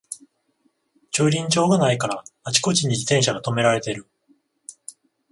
[1.11, 4.07] 駐輪場がないからあちこちに自転車がとめられてる